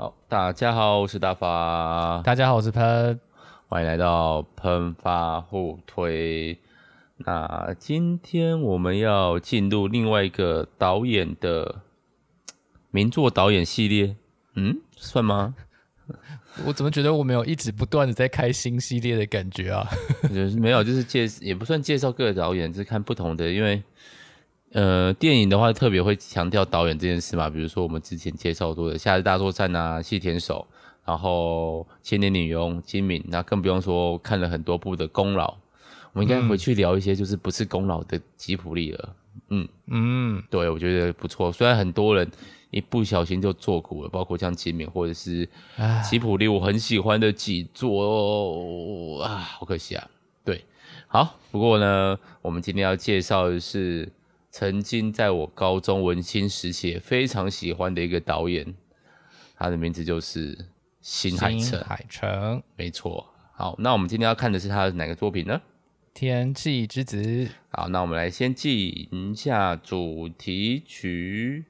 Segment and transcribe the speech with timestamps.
[0.00, 2.22] 好，大家好，我是大发。
[2.24, 3.20] 大家好，我是喷。
[3.68, 6.58] 欢迎来到喷发互推。
[7.18, 11.82] 那今天我们要进入另外一个导演的
[12.90, 14.16] 名作导演系列，
[14.54, 15.54] 嗯，算吗？
[16.64, 19.86] 我怎么觉得我没有一直不断的在开新系列的感觉啊？
[20.34, 23.82] 就是没有，就是介也不算介绍各个导演，是看不同的，因为。
[24.72, 30.64] 呃，电影的话特别会强调导演这件事嘛，比如说我们之前介绍过的《夏日大作战》啊，《细田守》，
[31.04, 35.56] 然后《千年女佣》金敏，那更不用说看了很多部的功劳，
[36.12, 39.16] 我们应该回去聊一些就是不是功劳的吉普力了。
[39.48, 41.50] 嗯嗯，对，我觉得不错。
[41.50, 42.30] 虽然很多人
[42.70, 45.48] 一不小心就做古了，包括像金敏或者是
[46.08, 50.08] 吉普力，我很喜欢的几座哦啊，好可惜啊。
[50.44, 50.64] 对，
[51.08, 54.08] 好，不过呢，我们今天要介绍的是。
[54.50, 58.74] 曾经在我高中文青时期也非常喜欢的一个导演，
[59.56, 60.66] 他的名字就是
[61.00, 61.60] 新海诚。
[61.60, 63.26] 新海诚，没错。
[63.52, 65.60] 好，那我们今天要看的是他的哪个作品呢？
[66.12, 67.48] 天气之子。
[67.70, 68.74] 好，那我们来先进
[69.12, 71.66] 一下主题曲。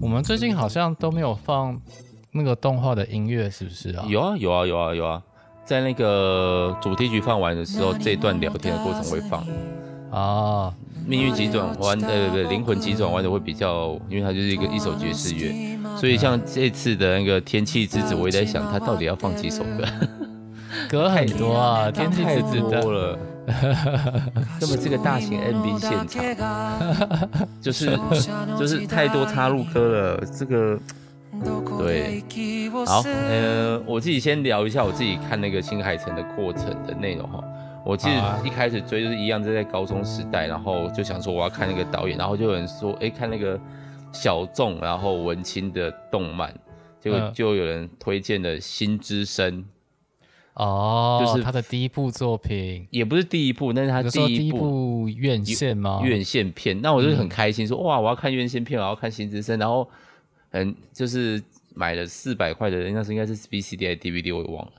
[0.00, 1.80] 我们最近好像都没有放。
[2.32, 4.04] 那个动画的音乐是不是啊？
[4.08, 5.22] 有啊有啊有啊有啊，
[5.64, 9.44] 在那个主题曲放完的时候，这段聊天的过程会放
[10.10, 10.72] 啊。
[11.06, 19.84] 命运急转弯，对对对，灵魂急转弯的会比较，因为它就是一个一首爵士乐，所以像这次的那个天气之子，我也在想，他到底要放几首歌？
[20.88, 23.18] 歌很多啊， 天气之子多了。
[24.60, 26.80] 那 么这个大型 MV 现场，
[27.60, 27.98] 就是
[28.58, 30.78] 就是太多插入歌了，这个。
[31.78, 32.22] 对，
[32.84, 37.42] 好，呃，我自己先聊一下我自己看那个新海诚的过程的内容哈。
[37.86, 43.58] 我其实一开始追就是一样，是在高中时代，然后就想说我要看那个导演，然后就有人说，哎，看那个
[44.12, 46.52] 小众然后文青的动漫，
[47.00, 49.64] 结果就有人推荐了《新之声》
[50.54, 56.00] 哦，就是他的第一部作品，也不是第一部，那是他第一部院线吗？
[56.04, 59.88] 院线片，那我就很开心说，说、嗯、哇，我要看院线片，我要看《新之声》，然后。
[60.50, 61.42] 嗯，就是
[61.74, 64.72] 买了四百块的，那是应该是 VCD 还是 DVD，我也忘了。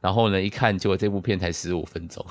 [0.00, 2.24] 然后呢，一看结果这部片才十五分钟，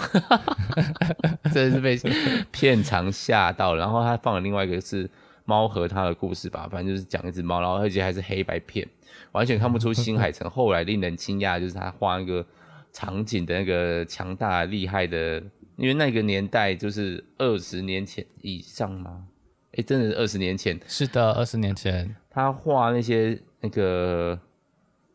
[1.54, 1.96] 真的是被
[2.52, 3.80] 片长吓到了。
[3.80, 5.08] 然后他放了另外一个是
[5.46, 8.88] 猫和他的故事吧，反正就是讲一只猫，然后而且还是黑白片，
[9.34, 10.50] 完全看不出新海诚。
[10.50, 12.44] 后来令人惊讶就是他画那个
[12.92, 15.40] 场景的那个强大厉害的，
[15.76, 19.26] 因为那个年代就是二十年前以上吗？
[19.74, 20.80] 哎，真的是二十年前。
[20.88, 22.16] 是的，二十年前。
[22.30, 24.40] 他画那些那个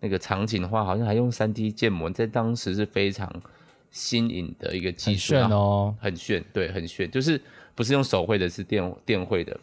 [0.01, 3.29] 那个场景的话，好像还用三 D 建模，在当时是非常
[3.91, 7.41] 新颖的一个技术，很炫哦，很炫，对，很炫，就是
[7.75, 9.59] 不是用手绘的，是电电绘的。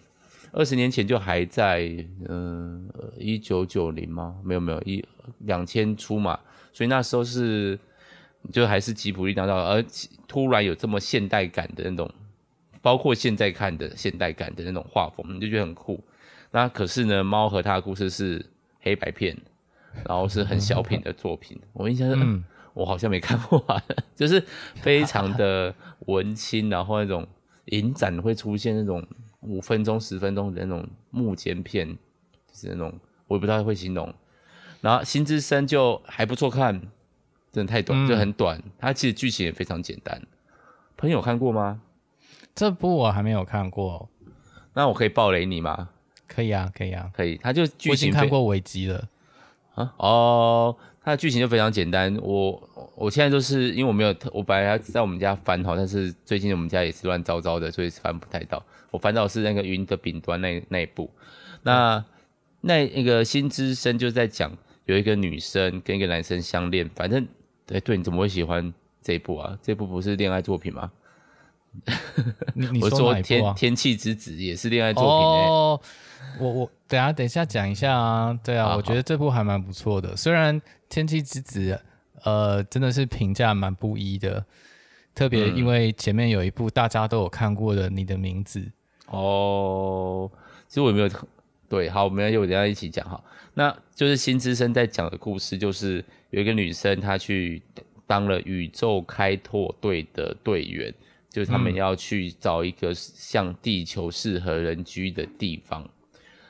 [0.51, 1.83] 二十年前就还在，
[2.27, 4.35] 嗯、呃，一九九零吗？
[4.43, 5.03] 没有没有，一
[5.39, 6.37] 两千出嘛，
[6.73, 7.79] 所以那时候是
[8.51, 9.85] 就还是吉卜力当道，而
[10.27, 12.11] 突然有这么现代感的那种。
[12.81, 16.03] 包括现在看的现代感的那种画风，你就觉得很酷。
[16.51, 18.45] 那可是呢，猫和他的故事是
[18.81, 19.37] 黑白片，
[20.07, 21.59] 然后是很小品的作品。
[21.73, 22.43] 我印象是，嗯，
[22.73, 23.83] 我好像没看过完，
[24.15, 24.43] 就是
[24.75, 25.73] 非常的
[26.07, 27.25] 文青，然后那种
[27.65, 29.05] 影展会出现那种
[29.41, 34.13] 五分钟、十分钟的那种幕间片，就是那种我也不知道会形容。
[34.81, 36.81] 然后《心之声》就还不错看，
[37.53, 38.61] 真的太短，就很短。
[38.79, 40.21] 它其实剧情也非常简单。
[40.97, 41.81] 朋友看过吗？
[42.53, 44.09] 这部我还没有看过，
[44.73, 45.89] 那我可以爆雷你吗？
[46.27, 47.37] 可以啊，可以啊，可以。
[47.37, 49.07] 他就剧情我已经看过危机了
[49.75, 52.17] 啊哦，他的剧情就非常简单。
[52.21, 58.63] 我我现在就是因为我没有特，我本来要在我们家翻好，但是最近我们家也是乱糟糟的，所以翻不太到。
[58.91, 61.09] 我翻到的是那个云的顶端那那一部，
[61.63, 62.05] 那、嗯、
[62.61, 64.51] 那那个新之声就在讲
[64.85, 67.27] 有一个女生跟一个男生相恋，反正
[67.65, 69.57] 对对，你怎么会喜欢这一部啊？
[69.61, 70.91] 这部不是恋爱作品吗？
[72.53, 75.79] 你你说、啊、我说天天气之子也是恋爱作品哦，
[76.37, 80.15] 我我等下等一下讲一下啊，对啊，我觉得这部还蛮不错的。
[80.15, 81.79] 虽然天气之子
[82.23, 84.45] 呃真的是评价蛮不一的，
[85.15, 88.59] 特别因为前面有一部大家都有看过的《你的名字》
[89.07, 90.29] 哦。
[90.67, 91.09] 其实我也没有
[91.69, 93.23] 对，好，我们要我等下一起讲哈。
[93.53, 97.61] 那就是新之声在讲的故事，就是有一个女生她去
[98.05, 100.93] 当了宇宙开拓队的队员。
[101.31, 105.81] 就是他们要去找一个像地球适合人居的地方。
[105.83, 105.89] 嗯、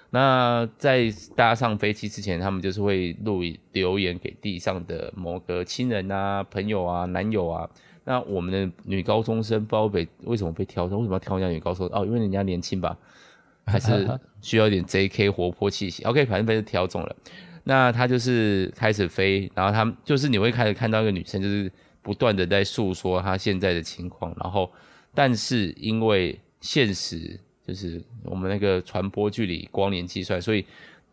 [0.09, 3.41] 那在搭上飞机之前，他们就是会录
[3.71, 7.69] 留言给地上的某个亲人啊、朋友啊、男友啊，
[8.03, 11.87] 那我们的女高中生不知道被为什么被挑中，为什么要挑人家女高中？
[11.93, 12.97] 哦，因为人家年轻吧，
[13.65, 16.03] 还是需要一点 JK 活泼气息。
[16.03, 17.15] OK，反正被挑中了。
[17.63, 21.71] 那他就是开始飞，然后他就是你会开始看到一个女生，就是
[22.01, 24.71] 不断的在诉说他现在的情况，然后
[25.13, 30.65] 但是因为现实就是我们那个传播距离光年计算，所以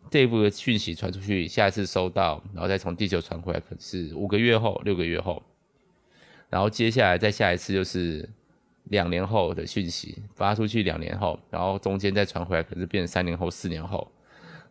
[0.09, 5.43] 这一部的讯息传出去，下一次收到，然后再从地球传回来，可是五个月后、六个月后，
[6.49, 8.27] 然后接下来再下一次就是
[8.85, 14.11] 两年后的讯息发出去，两年后，然后中间再传回来，可能是变成三年后、四年后，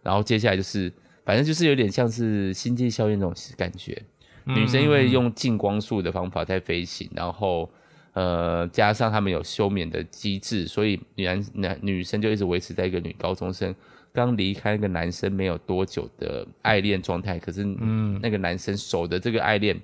[0.03, 0.93] 然后接下来就是。
[1.25, 4.03] 反正就是有点像是星际效应那种感觉，
[4.49, 7.71] 女生因为用近光速的方法在飞行，然后
[8.13, 13.75] 呃加上他们有休眠的机制，所以女男男女生就一直维持在一个女高中生
[14.13, 18.19] 刚离开那个男生没有多久的爱恋状态，可是嗯。
[18.23, 19.79] 那个男生守的这个爱恋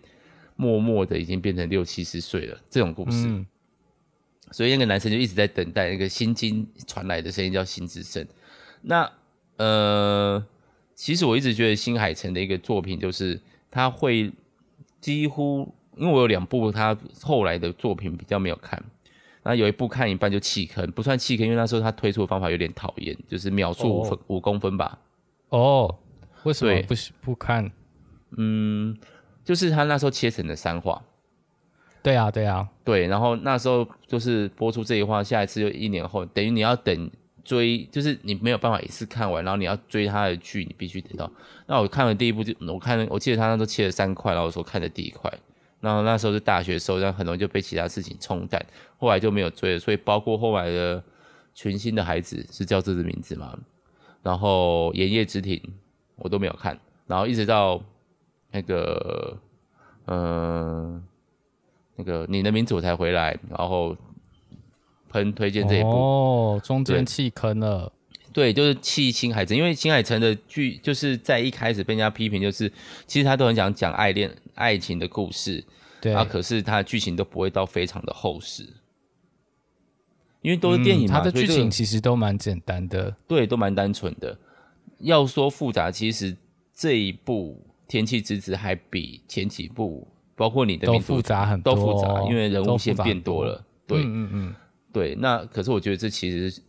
[0.57, 3.47] 默默的已经变成六七十岁了这种故事，嗯、
[4.51, 8.27] 所以那个男生就一直在等待那个心经传来的声音叫心之声，
[8.83, 9.11] 那
[9.57, 10.45] 呃。
[10.97, 14.31] 其实我一直觉得新海诚的一个作品，就是他会
[15.05, 18.83] 几乎，因为我有两部他后来的作品比较没有看，
[19.43, 24.43] 然后有一部看一半就弃坑，不算弃坑，因为那时候他推出的方法有点讨厌，就是秒速五分五、oh.
[24.43, 24.99] 公分吧。
[25.51, 25.95] 哦，
[26.45, 27.71] 为什么不不看？
[28.39, 28.97] 嗯，
[29.45, 31.03] 就是他那时候切成了三话。
[32.03, 33.07] 对啊，对啊，对。
[33.07, 37.11] 然后那时候就是播出这一话，下一次就一年后，等于你要等。
[37.45, 41.31] 追就是你没有办法一次看完，然后你要追他的剧，你必须等到。
[41.67, 45.33] 那我看了第一部就，我看我记得他那时候切了三块，然后我说看的第一块，
[45.81, 48.65] 然后那时候是大学时候，然后很容易就被其他事情冲淡，
[48.99, 49.79] 后来就没有追了。
[49.79, 51.03] 所以包括后来的
[51.55, 53.57] 群星的孩子是叫这个名字嘛，
[54.23, 55.61] 然后炎夜之庭
[56.17, 57.81] 我都没有看，然后一直到
[58.51, 59.39] 那个
[60.07, 61.03] 嗯、
[61.97, 63.97] 那个你的名字我才回来，然后。
[65.23, 65.89] 很推荐这一部。
[65.91, 67.93] 哦，中间弃坑了，
[68.33, 72.71] 对，就是弃新海诚，因为新海诚的剧就是在一开始被人家批评，就是
[73.07, 75.65] 其实他都很想讲爱恋、爱情的故事，
[76.01, 76.13] 对。
[76.13, 78.65] 啊，可是他的剧情都不会到非常的厚实，
[80.43, 84.37] 因为都是电影嘛，他的剧情其实都蛮简单的，对，都蛮单纯的。
[84.99, 86.37] 要说复杂，其实
[86.75, 94.55] 这一部《天气之子》还比前几部，包括你的都复杂很多，都复杂，因为人物线变多了，对，嗯嗯嗯。
[94.95, 96.63] 对，那可是我觉得这其实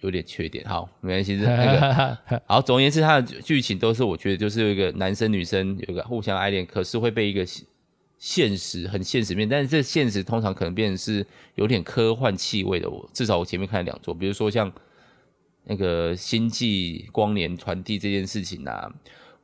[0.00, 0.62] 有点缺点。
[0.66, 2.60] 好，没关系，是那个 好。
[2.60, 7.46] 总而言之，它的剧情都是我觉得就是有一个男生女生有一个互相爱恋，可是会被一个
[8.18, 12.90] 现实很现实面，但是这现实通常可能变成是有点科幻气味的。
[12.90, 14.70] 我至少我前面看了两座，比如说像
[15.64, 18.92] 那个星际光年传递这件事情啊，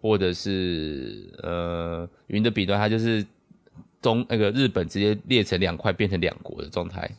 [0.00, 3.24] 或者是呃云的彼端，它就是
[4.02, 7.10] 中那个日本直接裂成两块变成两国的状态。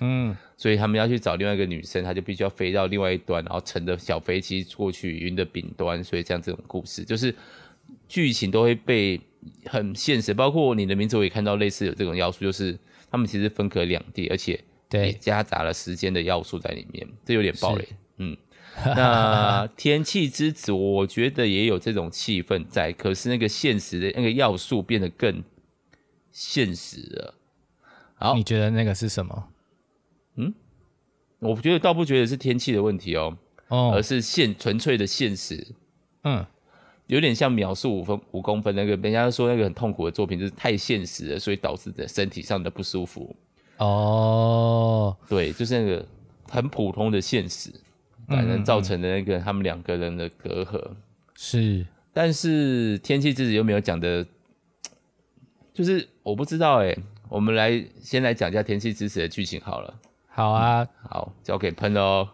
[0.00, 6.02] 嗯，所以他们要去找另外一个女生，她就必须要飞到另外一端，然后乘着小飞机过去云的顶端。
[6.02, 7.34] 所以这样这种故事，就是
[8.08, 9.20] 剧情都会被
[9.66, 10.32] 很现实。
[10.32, 12.78] 包括你的名字，我也看到类似有这种要素，就是
[13.10, 14.58] 他们其实分隔两地，而且
[14.88, 17.86] 对 夹杂了时间的要素在里面，这有点暴雷。
[18.16, 18.36] 嗯，
[18.84, 25.42] 那天气之子，我觉得也有这种气氛在，可是那个现实的那个要素变得更
[26.32, 27.34] 现实了。
[28.14, 29.48] 好，你觉得那个是什么？
[31.40, 33.36] 嗯，我觉得倒不觉得是天气的问题哦，
[33.68, 35.66] 哦，而是现纯粹的现实，
[36.24, 36.44] 嗯，
[37.06, 43.34] 有点像秒速五分五公分那个，人家说那个很痛苦的作品，就是太现实了，所以导致的身体上的不舒服。
[43.78, 46.06] 哦，对，就是那个
[46.48, 47.70] 很普通的现实，
[48.28, 50.90] 反正造成的那个他们两个人的隔阂。
[51.34, 54.26] 是，但是天气之子又没有讲的，
[55.72, 56.94] 就是我不知道哎，
[57.30, 59.94] 我们来先来讲一下天气之子的剧情好了。
[60.32, 62.28] 好啊，嗯、好，交给喷喽。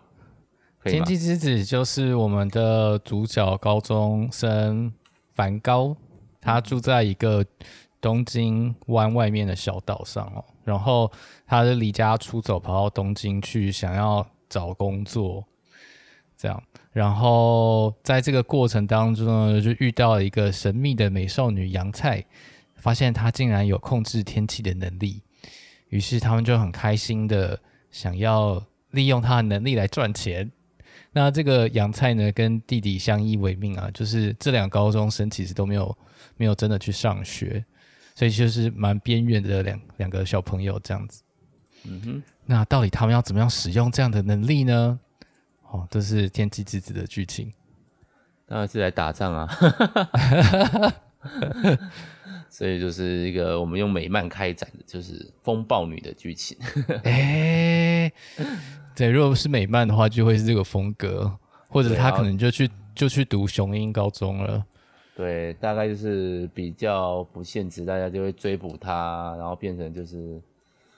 [0.85, 4.93] 天气之子就是我们的主角高中生
[5.33, 5.97] 梵高，
[6.41, 7.45] 他住在一个
[8.01, 11.11] 东京湾外面的小岛上哦，然后
[11.47, 15.45] 他就离家出走，跑到东京去想要找工作，
[16.37, 16.63] 这样，
[16.93, 22.25] 然后在这个过程当中呢，就遇到了一个神秘的美少女阳菜，
[22.77, 25.23] 发现她竟然有控制天气的能力，
[25.89, 27.59] 于是他们就很开心的。
[27.97, 30.53] 想要利用他的能力来赚钱，
[31.13, 35.97] 那这个杨菜呢，跟弟弟相依为命啊，就是这两个高中生其实都没有
[36.37, 37.65] 没有真的去上学，
[38.15, 41.23] 所以就是蛮边缘的两两个小朋友这样子。
[41.85, 45.01] 嗯哼，那到底他们要怎么样使用这样的能力呢？
[45.71, 47.51] 哦，这是天气之子的剧情，
[48.47, 49.49] 当然是来打仗啊。
[52.49, 56.57] 所以就是一个我们用美漫开展的，就是风暴女的剧情。
[57.05, 58.13] 哎、欸，
[58.95, 61.31] 对，如果是美漫的话，就会是这个风格，
[61.69, 64.65] 或者他可能就去就去读雄鹰高中了。
[65.15, 70.41] 对，大概就是比较不限制，大家就会追捕他，然后变成就是。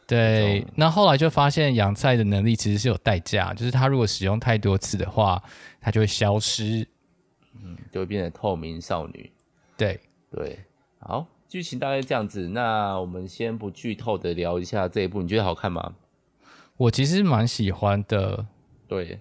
[0.07, 5.43] 对，那后来就发现养菜的能力其实是有代价，就是他如果使用太多次的话，
[5.83, 6.87] 他就会消失，
[7.63, 9.31] 嗯，就会变成透明少女。
[9.77, 10.01] 对
[10.31, 10.59] 对，
[10.99, 15.95] 好，剧情大概这样子，那我们先不剧透的聊一下这一部，你觉得好看吗？
[16.77, 18.47] 我其实蛮喜欢的。
[18.87, 19.19] 对，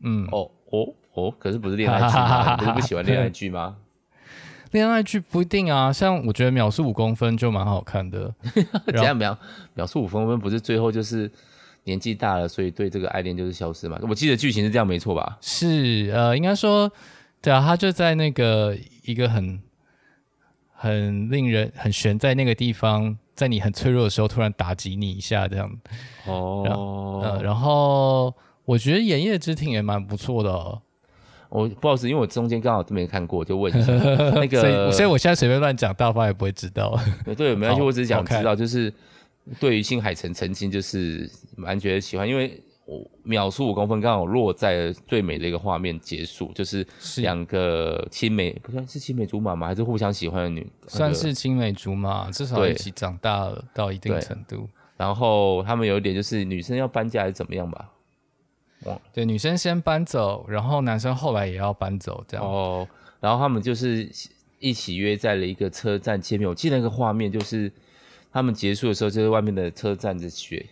[0.00, 2.56] 嗯，哦哦哦，可是不是恋爱剧吗？
[2.60, 3.76] 你是不喜欢恋爱剧吗？
[4.70, 8.32] 恋爱剧不一定啊，像我觉得秒速五公分就蛮好看的。
[8.86, 9.36] 怎样秒
[9.74, 11.28] 秒速五公分不是最后就是
[11.84, 13.98] 年纪大了，所以对这个爱恋就是消失嘛？
[14.08, 15.36] 我记得剧情是这样没错吧？
[15.40, 16.90] 是呃，应该说
[17.42, 19.60] 对啊，他就在那个一个很
[20.82, 25.70] 很令人很悬在那个地方，在你很脆弱的时候突然打击你一下这样。
[26.24, 28.34] 哦，然后，呃，然后
[28.64, 30.80] 我觉得《炎夜之庭》也蛮不错的哦。
[31.50, 33.92] 我不好意思，因为我中间刚好都没看过，就问一下
[34.32, 34.58] 那个。
[34.58, 36.98] 所以，所以我现在随便乱讲，大发也不会知道。
[37.36, 38.90] 对，没关系，我只是想知道，就是
[39.58, 42.69] 对于新海诚曾经就是蛮觉得喜欢，因为我
[43.22, 46.86] 秒速五公分刚好落在最美的一个画面结束，就是
[47.18, 49.66] 两个青梅，不算是青梅竹马吗？
[49.66, 50.66] 还是互相喜欢的女？
[50.86, 54.68] 算是青梅竹马，至少一起长大了到一定程度。
[54.96, 57.90] 然后他们有一点就是女生要搬家还是怎么样吧？
[59.12, 62.44] 对，女生先搬走，然后男生后来也要搬走，这样。
[62.44, 62.88] 哦，
[63.20, 64.10] 然后他们就是
[64.58, 66.48] 一起约在了一个车站见面。
[66.48, 67.70] 我记得那个画面就是
[68.32, 70.66] 他们结束的时候，就是外面的车站的雪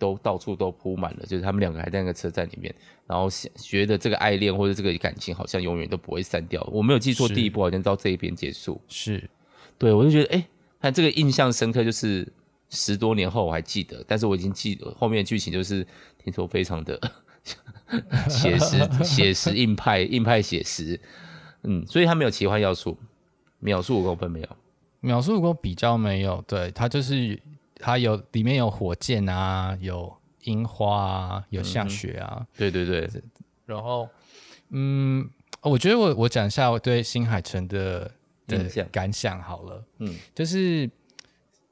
[0.00, 2.74] 都到处都铺满了，就是他们两个还在那个车站里面，
[3.06, 6.66] 然后觉得这个爱恋或者这个感情好像永远都不会散掉。
[6.72, 8.80] 我没有记错，第一部好像到这一边结束。
[8.88, 9.30] 是，
[9.78, 10.44] 对，我就觉得，哎，
[10.80, 12.26] 看这个印象深刻，就是
[12.70, 15.86] 十多年后我还记得，但是我已经记得后面剧情就是
[16.24, 16.98] 听说非常的。
[18.28, 21.00] 写实，写实硬派，硬派写实，
[21.62, 22.96] 嗯，所以他没有奇幻要素，
[23.58, 24.48] 秒速五公分没有，
[25.00, 27.40] 秒速五公比较没有，对，它就是
[27.80, 33.08] 它有里面有火箭啊，有樱花啊，有下雪啊，嗯、对对对，
[33.66, 34.08] 然后，
[34.68, 35.28] 嗯，
[35.62, 38.10] 我觉得我我讲一下我对新海诚的
[38.46, 40.90] 的感想好了，嗯，就是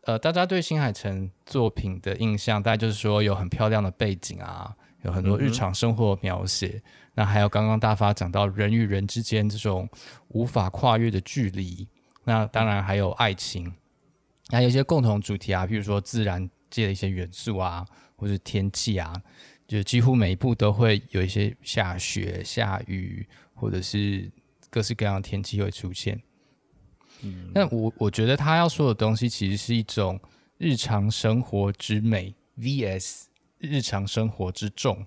[0.03, 4.75] 呃，大家对新海诚作品的印象，大概就是说有很漂亮的背景啊。
[5.03, 6.83] 有很多日常生活描写，嗯、
[7.15, 9.89] 那还有刚刚大发讲到人与人之间这种
[10.31, 11.87] 无法跨越的距离，
[12.25, 13.73] 那当然还有爱情，
[14.49, 17.87] 还有一些共同主题啊，比如说自然界的一些元素啊，
[18.17, 19.13] 或者天气啊，
[19.67, 24.31] 就几乎每一部都会有一些下雪、下雨，或者是
[24.71, 26.21] 各式各样的天气会出现。
[27.23, 30.21] 嗯，那我我觉得他要说的东西其实是一种
[30.57, 33.25] 日常生活之美 VS。
[33.61, 35.05] 日常生活之重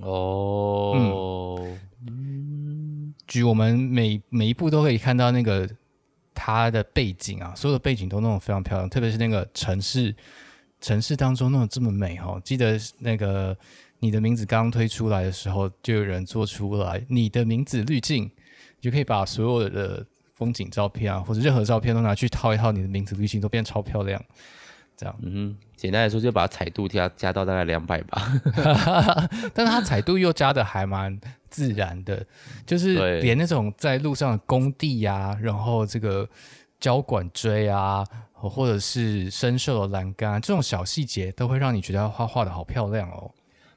[0.00, 1.66] 哦，
[2.06, 5.68] 嗯，举我们每每一部都可以看到那个
[6.42, 10.14] 它的背景啊，所有的背景都弄得非常漂亮，特别是那个城市
[10.80, 12.40] 城市当中弄得这么美哈。
[12.42, 13.54] 记得那个
[13.98, 20.02] 你的名字刚推出来的时候，就有人做出来你的名字滤镜，你就可以把所有的
[20.34, 24.18] 风景照片啊，或者任何照片都拿去套一套你的名字滤镜，都变超漂亮。
[25.00, 28.30] 这样，嗯哼，简单来说，就把彩度加加到大概两百吧。
[29.54, 32.26] 但是它彩度又加的还蛮自然的，
[32.66, 36.28] 就是连那种在路上的工地呀、啊，然后这个
[36.78, 38.04] 交管锥啊，
[38.34, 43.30] 或者是生锈的栏杆、啊，这种小细节都会让你觉得画画的好漂亮哦。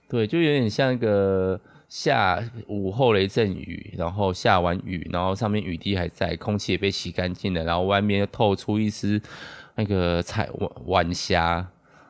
[0.10, 9.22] 对，就有点像一个下午后雷阵雨，然后下完雨，然后上面雨滴还在，空气也被洗干净了，然后外面又透出一丝。
[9.76, 11.68] 那个彩晚晚霞，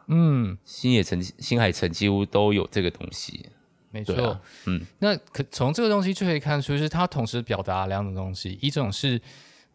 [0.08, 3.46] 嗯，新野城、新海城几乎都有这个东西，
[3.90, 9.22] 没错，啊、嗯，那可从这个东西就可以看出，是它同时表达两种东西，一种是，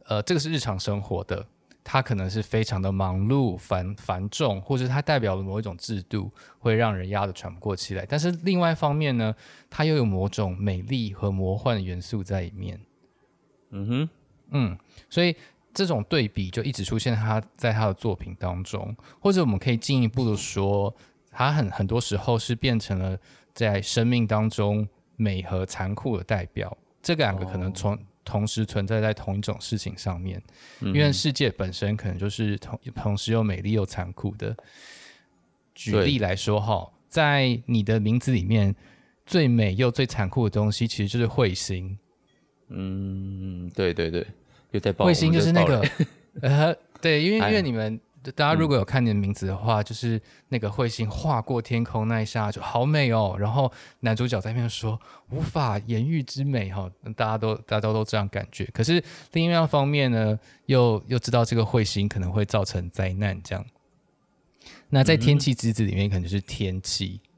[0.04, 1.46] 呃，这个是日常生活的，
[1.82, 8.04] 它可能是非常的忙碌、繁繁重，或者它代表了某一种制度，会让人压得喘不过气来。
[8.06, 9.34] 但是另外一方面呢，
[9.70, 12.78] 它又有某种美丽和魔幻的元素在里面。
[13.70, 14.08] 嗯哼，
[14.50, 14.78] 嗯，
[15.08, 15.34] 所以。
[15.78, 20.92] 这种对比就一直出现他在他的作品当中，或者我们可以进一步的说，
[21.30, 23.16] 他很很多时候是变成了
[23.54, 26.76] 在生命当中美和残酷的代表。
[27.00, 30.42] 这两个可能从同时存在在同一种事情上面，
[30.80, 34.56] 因为世界本身可能就是同同时又美丽又残酷的。
[35.76, 38.74] 举例来说哈，在你的名字里面，
[39.24, 41.96] 最美又最残酷的东西其实就是彗星。
[42.66, 44.26] 嗯，对对对。
[44.72, 45.82] 彗星就是那个
[46.42, 47.98] 呃，对，因为因为你们
[48.34, 53.34] 大家如果有看你的名字的话，嗯、就是那个彗星划过天空那一下就好美哦。
[53.38, 58.66] 然后男主角在那边说无法言喻之美哈，大家都大家都都这样感觉。
[58.66, 63.64] 可是另一方面呢，又又知道这个彗星可能会造成灾难这样。
[64.90, 67.30] 那在天气之子里面，可能就是天气，嗯、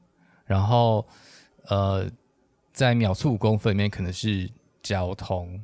[0.47, 1.07] 然后
[1.69, 2.09] 呃，
[2.73, 4.49] 在秒速五公分里面可能是
[4.83, 5.61] 交通。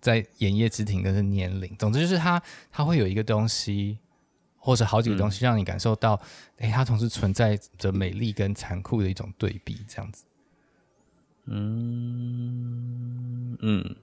[0.00, 2.40] 在言叶之庭的是年龄，总之就是它，
[2.70, 3.98] 它会有一个东西，
[4.56, 6.14] 或者好几个东西，让你感受到，
[6.58, 10.24] 哎、嗯欸，它同时存在着美丽跟残酷的一种对比，这样子。
[11.46, 13.96] 嗯嗯，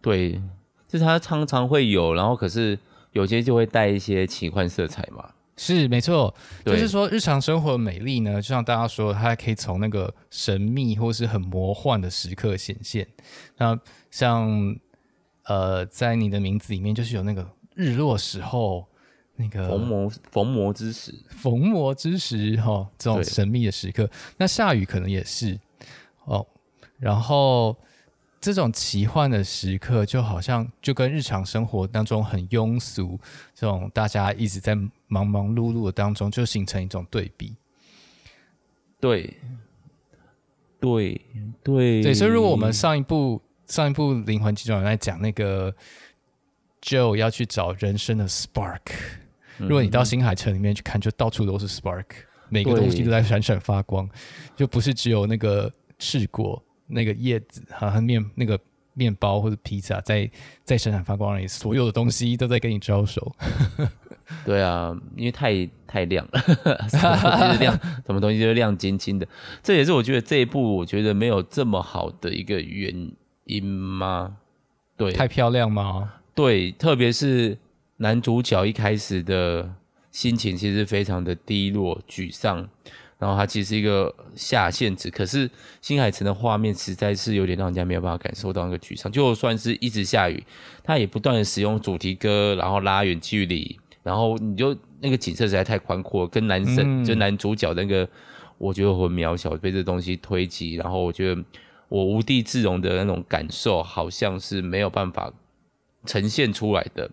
[0.00, 0.40] 对，
[0.88, 2.78] 就是它常常会有，然后可是
[3.12, 5.30] 有些就会带一些奇幻色彩嘛。
[5.54, 6.34] 是没错，
[6.64, 13.06] 就是说日常生活的美丽呢，就像大家说，它可以从那个神秘或是很魔幻的时刻显现。
[13.58, 13.78] 那
[14.12, 14.76] 像
[15.46, 18.86] 呃，在你的名字里面，就是有那个日落时候
[19.34, 24.08] 那个逢魔逢魔之时，逢魔之时哈、哦，这种神秘的时刻。
[24.36, 25.58] 那下雨可能也是
[26.26, 26.46] 哦，
[27.00, 27.76] 然后。
[28.44, 33.16] 这种奇幻的时刻，就好像就跟日常生活当中很庸俗，
[33.54, 34.74] 这种大家一直在
[35.06, 37.54] 忙忙碌碌的当中，就形成一种对比。
[38.98, 39.36] 对，
[40.80, 41.24] 对，
[41.62, 42.12] 对，对。
[42.12, 43.40] 所以，如果我们上一部
[43.72, 45.74] 上一部《灵魂急转弯》在讲那个
[46.82, 48.80] Joe 要去找人生的 Spark，
[49.56, 52.04] 如果你到星海城里面去看，就到处都是 Spark，
[52.50, 54.06] 每个东西都在闪闪发光，
[54.54, 56.62] 就不是只有那个赤果。
[56.86, 58.60] 那个叶子，好像面那个
[58.92, 60.30] 面包或者披萨，在
[60.62, 63.34] 在闪闪发光而已，所有的东西都在跟你招手。
[64.44, 66.40] 对啊，因为太太亮了，
[66.90, 69.26] 什么东西亮，什么东西就亮晶晶的。
[69.62, 73.10] 这也是我觉得这一部我觉得没有这么好的一个原
[73.44, 74.36] 因吗？
[74.96, 76.14] 对，太漂亮吗？
[76.34, 77.58] 对，特别是
[77.96, 79.74] 男主角一开始的
[80.10, 82.68] 心情其实非常的低落、沮丧。
[83.18, 85.48] 然后他其实是一个下限值，可是
[85.80, 89.12] 新海诚的画面实在是有点让人家没有办法感受到那个沮丧。
[89.12, 90.42] 就算是一直下雨，
[90.82, 98.08] 他也不断的使用主题歌，然后拉远距离，然后你就那个景色实在太宽阔，跟男生、嗯、就男主角那个，
[98.58, 101.40] 我觉得我很渺小，被这东西推挤，然后我觉得
[101.92, 105.30] 我无地自容的那种感受，好像是没有办法
[106.06, 107.10] 呈现出来的。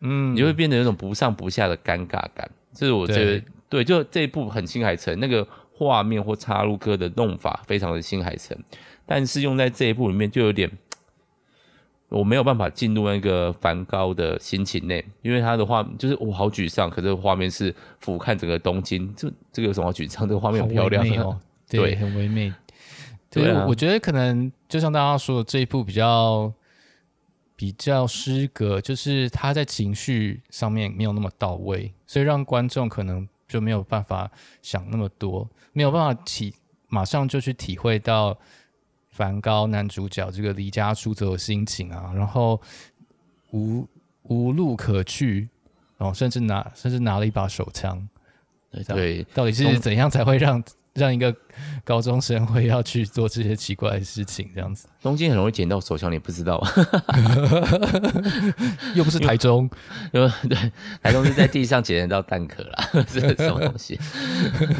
[0.00, 3.40] 嗯，你就会变得有种不上不下的尴尬感，这是我觉得。
[3.68, 8.58] 对，就这一部很新海诚，那个画面或插入歌的弄法非常的新海诚，
[9.06, 10.68] 但是用在这一部里面就有点，
[12.08, 20.26] 我没有办法进入那个梵高的心情内，因为他的画就是我好沮丧，可是画面是俯瞰整个东京，这这个有什么好沮丧？
[20.26, 22.52] 这个画面很漂亮哦，对，对很唯美。
[23.30, 26.52] 对，我觉得可能就像大家说的，这一部比较
[27.56, 33.28] 比较失格，就是他在情绪上面没有那么到位，所以让观众可能。
[33.48, 36.54] 就没有办法想那么多，没有办法体
[36.88, 38.36] 马上就去体会到
[39.08, 42.60] 梵高男主角这个离家出走的心情啊，然后
[43.52, 43.88] 无
[44.24, 45.48] 无路可去，
[45.96, 48.06] 然后甚至拿甚至拿了一把手枪，
[48.88, 50.62] 对，到底是怎样才会让？
[50.98, 51.34] 让一个
[51.84, 54.88] 高中生会要去做这些奇怪的事情，这样子。
[55.00, 56.62] 东京很容易捡到手枪，你不知道？
[58.94, 59.70] 又不是台中，
[60.12, 63.98] 因为对，台中是在地上捡得到弹壳啦， 这是什么东西？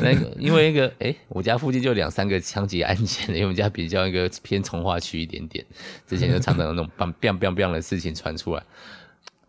[0.02, 5.64] 那个因为那个，哎、欸，我家附近就两三个枪击案件，因为我们家比较一个偏从化区一点点，
[6.06, 8.62] 之前就常常有那种 bang bang bang bang 的事情传出来。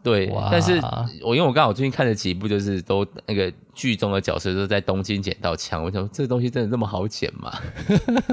[0.01, 0.79] 对，但是
[1.21, 7.51] 我因为我刚好最近看了几部，就是都那个剧中的角色都在东京捡到枪，我想说这个东西真的这么好捡吗？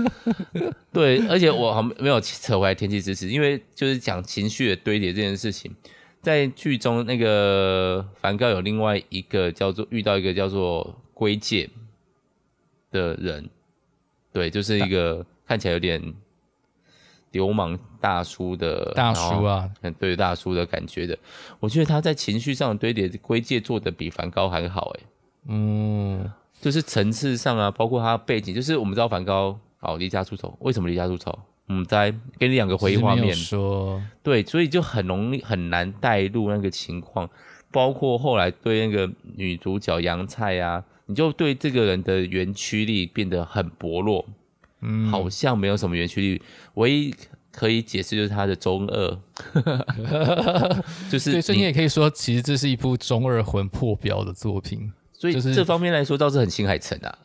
[0.93, 5.75] 对，而且我好没有扯回来天气之子，因为就是讲情绪的堆叠这件事情，
[6.23, 11.69] 在剧中那个梵高有另外一个叫做遇到一个叫做圭介
[12.93, 13.51] 的人，
[14.33, 16.15] 对，就是一个看起来有点。
[17.37, 19.71] 流氓大叔的大叔啊，
[20.01, 21.17] 对大叔的感觉的，
[21.61, 25.01] 我觉得他在情绪上的堆叠，圭介做的比梵高还好哎，
[25.49, 31.39] 嗯，就是层次上啊，包括他背景，就是我们知道梵高好离家出走，为什么离家出走？
[31.69, 33.35] 嗯，再给你两个回忆画面。
[33.35, 37.29] 说，对，所以就很容易很难带入那个情况，
[37.73, 44.25] 包括后来对那个女主角杨菜啊，你就对这个人的园区力变得很薄弱。
[44.83, 46.43] 嗯，好像没有什么原驱力，
[46.75, 47.15] 唯一
[47.53, 49.19] 可以解释就是他的中二，
[51.11, 54.93] 就是对，所以你也可以说，其实这是一部中二魂破表的作品。
[55.19, 57.19] 所以这方面来说倒是很新海诚啊，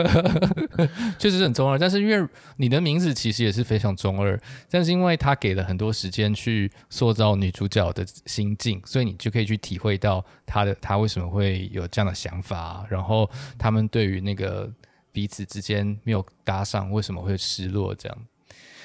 [1.18, 1.78] 确实很中二。
[1.78, 4.38] 但是因为你的名字其实也是非常中二，
[4.70, 14.70] 但是因为他给了很多时间去塑造女主角的心境，所以你就可以去体会到他的他为什么会有这样的想法，然后他们对于那个
[15.16, 18.18] 彼此之间没有搭上为什么会失落这样。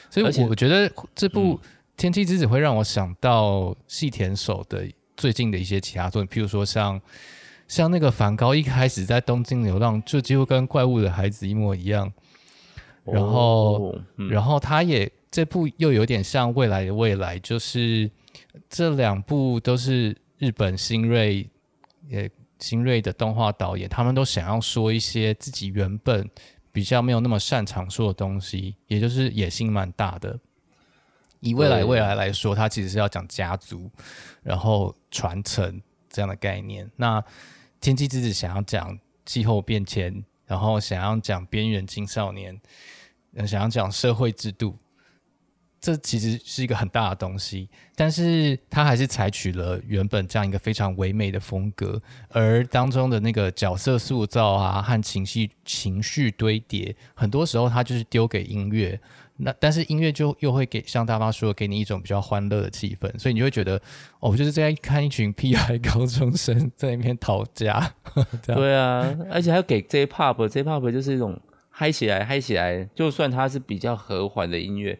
[0.10, 1.58] 所以我觉得这部
[1.98, 7.02] 《天气之子》会让我想到细田守的最近的一些其他作品，譬如说像。
[7.68, 12.12] 像那个梵高一开始在东京流浪，就几乎跟怪物的孩子一模一样。
[13.06, 18.12] 然后，哦嗯、然后他也这部又有点像未来的未来，就是
[18.70, 21.50] 这两部都是日本新锐
[22.10, 22.30] 也
[22.62, 26.30] 新锐的动画导演，他们都想要说一些自己原本
[26.72, 30.40] 比较没有那么擅长说的东西，也就是野心蛮大的。
[31.40, 33.90] 以未来未来来说，它其实是要讲家族，
[34.44, 36.90] 然后传承这样的概念。
[36.96, 37.24] 那
[37.80, 42.62] 天气之子想要讲气候变迁，然后想要讲边缘青少年，
[43.48, 44.78] 想要讲社会制度，
[45.82, 47.68] 这其实是一个很大的东西。
[47.96, 59.00] 但是他还是采取了原本这样一个非常唯美的风格，而当中的那个角色塑造啊和情绪情绪堆叠，很多时候他就是丢给音乐。
[59.44, 63.76] 那但是音乐就又会给像大妈说，给你一种比较欢乐的气氛，所以你就会觉得
[64.20, 67.96] 哦，我就是在看一群屁孩高中生在那边讨价。
[68.46, 71.40] 对啊，而且还要给 J-Pop，J-Pop 就是一种
[71.72, 72.88] 嗨起来，嗨起来。
[72.94, 75.00] 就算它是比较和缓的音乐，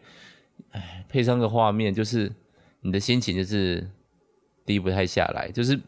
[0.70, 2.32] 哎，配上个画面，就是
[2.80, 3.86] 你的心情就是
[4.64, 5.78] 低不太下来，就是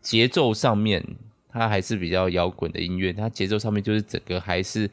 [0.00, 1.04] 节奏上面
[1.48, 4.90] 它还是比较摇滚的音乐，它节奏上面就是整个还是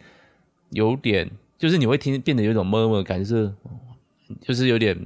[0.71, 1.29] 有点。
[1.55, 3.53] 就是你会听变得有一种闷闷感觉，就是
[4.41, 4.97] 就是有点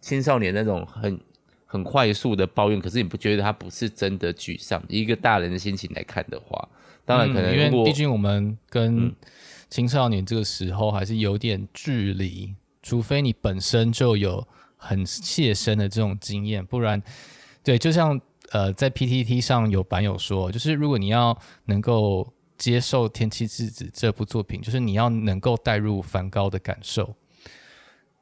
[0.00, 1.20] 青少年那种很
[1.64, 4.82] 很快速的抱怨，可是你不觉得他不是真的沮丧？
[4.88, 6.68] 一个大人的心情来看的话，
[7.04, 9.14] 当然可能、嗯、因为毕竟我们跟
[9.70, 17.02] 青少年这个时候还是有点距离，嗯、除非你本身就有很切身的这种经验，不然
[17.62, 22.32] 对，就像呃在 PTT 上有版友说，就是如果你要能够。
[22.58, 27.12] 接受《天气之子》这部作品，就是你要能够带入梵高的感受。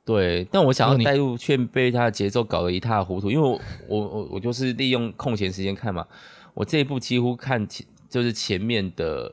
[0.03, 3.31] 对，但我想要带入，却被他的节奏搞得一塌糊涂。
[3.31, 6.07] 因为我我我我就是利用空闲时间看嘛，
[6.55, 9.31] 我这一部几乎看前就是前面的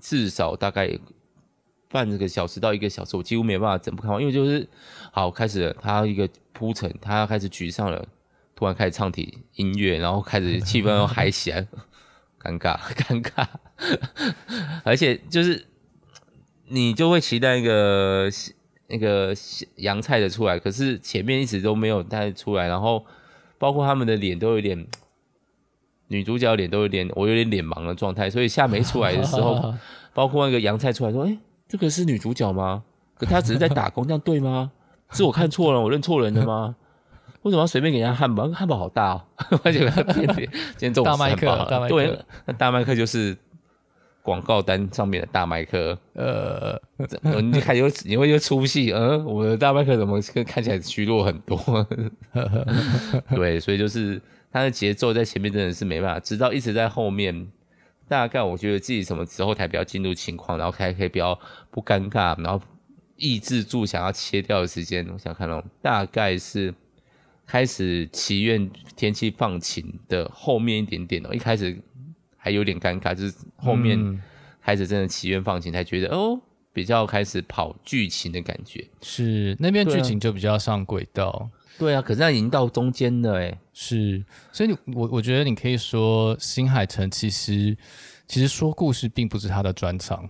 [0.00, 0.96] 至少大概
[1.90, 4.68] 半个小时到一个小时，我几乎没有办法整部看完，因为就是
[5.10, 8.06] 好开始了，他一个铺陈，他要开始沮丧了，
[8.54, 11.66] 突然开始唱起音乐，然后开始气氛又嗨起来。
[12.40, 13.44] 尴尬，尴尬，
[14.84, 15.66] 而且就是
[16.68, 18.30] 你就会期待一个
[18.86, 19.34] 那个
[19.74, 23.04] 洋菜的出来，可是前面一直都没有带出来，然后
[23.58, 24.86] 包括他们的脸都有点，
[26.06, 29.74] 女主角脸都有点，我有点脸盲的状态，所以下没出来的时候，
[30.14, 31.36] 包括那个洋菜出来说，哎，
[31.68, 32.82] 这个是女主角吗？
[33.16, 34.70] 可她只是在打工，这样对吗？
[35.12, 36.74] 是我看错了，我认错人了吗？
[37.42, 38.48] 为什么要随便给人家汉堡？
[38.48, 39.22] 汉堡好大哦！
[39.62, 43.36] 而且今天今天中午大麦克，对，那大麦克就是
[44.22, 45.96] 广告单上面的大麦克。
[46.14, 46.78] 呃，
[47.40, 51.56] 你看有你会有出戏，嗯，我的大麦克怎么看起来虚弱很多？
[53.34, 54.20] 对，所以就是
[54.52, 57.48] 他的节奏在前面真的是没办法，直到一直在后面，
[58.08, 61.38] 大概我觉得自己什么时候才比较进入情况，然后才可以比较
[61.70, 62.60] 不尴尬，然后
[63.16, 65.06] 抑制住想要切掉的时间。
[65.12, 66.74] 我想看到大概是。
[67.50, 71.74] 开始祈愿天气放晴的后面一点点哦，一开始
[72.36, 74.22] 还有点尴尬，就是后面
[74.60, 76.38] 开始真的祈愿放晴，才觉得哦，
[76.74, 78.86] 比较开始跑剧情的感觉。
[79.00, 81.48] 是那边剧情就比较上轨道。
[81.78, 83.56] 对啊，可是那已经到中间了诶。
[83.72, 87.76] 是，所以你我我觉得你可以说新海诚其实
[88.26, 90.28] 其实说故事并不是他的专长。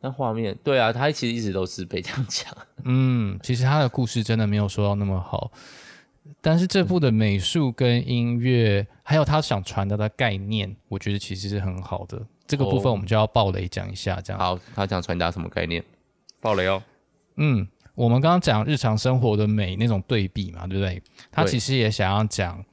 [0.00, 2.52] 那画面，对啊，他其实一直都是被这样讲。
[2.84, 5.52] 嗯，其实他的故事真的没有说到那么好。
[6.40, 12.20] 但是这部的美术跟音乐，还有他想传达的概念，我觉得其实是很好的。
[12.48, 14.40] 这个部分我们就要爆雷讲一下，这样。
[14.40, 15.84] 好，他想传达什么概念？
[16.40, 16.82] 爆雷哦。
[17.36, 17.66] 嗯，
[18.02, 21.02] 我们刚刚讲日常生活的美那种对比嘛，对不对？
[21.30, 22.64] 他其实也想要讲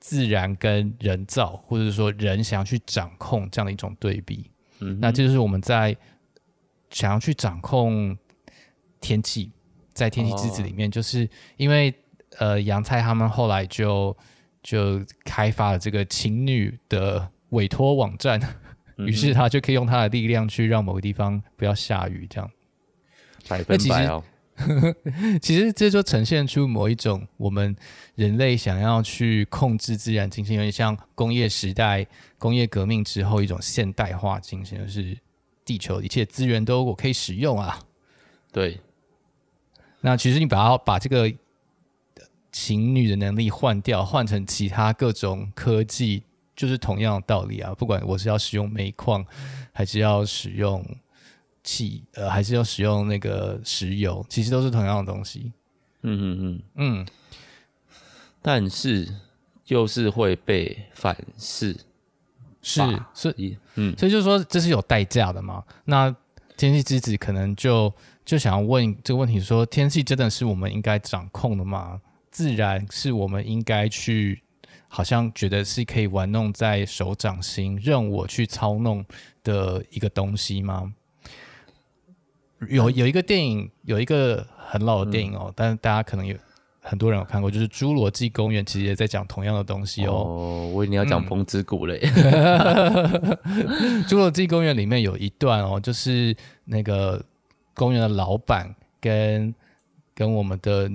[0.00, 4.50] 自然跟人造，或者说人想要去掌控这样的一种对比。
[4.80, 5.96] 嗯，那这就是我们在
[6.90, 8.16] 想要去掌控
[9.00, 9.52] 天气，
[9.94, 11.94] 在天气之子里面，就是因为。
[12.38, 14.14] 呃，杨菜他们后来就
[14.62, 18.38] 就开发了这个情侣的委托网站，
[18.98, 22.50] 于、嗯、是他就可以用他的力量去让某个地方不要下雨，这样。
[23.48, 24.22] 百分百哦。
[25.42, 27.76] 其实这就呈现出某一种我们
[28.14, 32.06] 人类想要去控制自然精神，有点像工业时代、
[32.38, 35.16] 工业革命之后一种现代化精神，就是
[35.64, 37.78] 地球一切资源都我可以使用啊。
[38.50, 38.80] 对。
[40.00, 41.30] 那其实你把它把这个
[42.50, 46.22] 情侣的能力换掉，换成其他各种科技，
[46.54, 47.74] 就是同样的道理啊。
[47.74, 49.24] 不管我是要使用煤矿，
[49.72, 50.82] 还是要使用。
[51.66, 55.52] 气呃，还是要使用那个石油，其实都是同样的东西。
[56.02, 57.06] 嗯嗯嗯嗯，
[58.40, 59.12] 但是
[59.64, 61.76] 就是会被反噬，
[62.62, 62.80] 是
[63.12, 65.64] 所以嗯，所以就是说这是有代价的嘛。
[65.84, 66.14] 那
[66.56, 67.92] 天气之子可能就
[68.24, 72.00] 就想要问这个问题说：说天气真的是我们应该掌控的吗？
[72.30, 74.40] 自然是我们应该去，
[74.86, 79.04] 好像觉得是可以玩弄在手掌心，任我去操弄
[79.42, 80.92] 的一个东西吗？
[82.68, 86.36] 有有一个电影，有一个很老的电影哦，嗯、但是大家可能有
[86.80, 90.12] 很多人有看过，就是《侏罗纪公园》，其实也在讲同样的东西哦。
[90.12, 91.98] 哦，我以为你要讲《风之谷》嘞。
[94.06, 97.20] 《侏罗纪公园》里面有一段哦，就是那个
[97.74, 99.52] 公园的老板跟
[100.14, 100.88] 跟我们的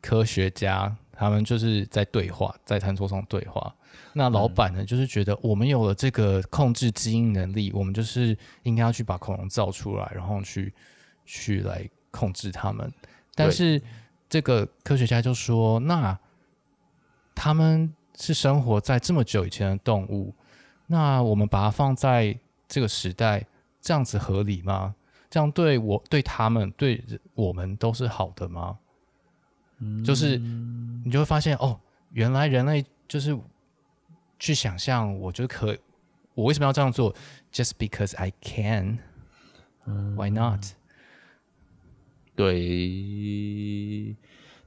[0.00, 3.74] 科学家，他们就是在对话，在餐桌上对话。
[4.12, 10.72] 那老板呢，就是觉得我们有了这个控制基因能力，我们就是应该要去把恐龙造出来，然后去。
[11.24, 12.92] 去来控制他们，
[13.34, 13.80] 但是
[14.28, 16.18] 这个科学家就说：“那
[17.34, 20.34] 他们是生活在这么久以前的动物，
[20.86, 23.46] 那我们把它放在这个时代，
[23.80, 24.94] 这样子合理吗？
[25.30, 27.02] 这样对我、对他们、对
[27.34, 28.78] 我们都是好的吗？”
[29.84, 31.80] 嗯，就是你就会发现哦，
[32.12, 33.36] 原来人类就是
[34.38, 35.76] 去想象，我觉得可，
[36.34, 37.14] 我为什么要这样做
[37.52, 40.64] ？Just because I can，Why not？
[42.34, 44.16] 对，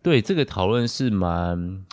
[0.01, 1.83] 对，这个讨论是蛮，